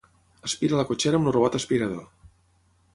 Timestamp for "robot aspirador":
1.37-2.05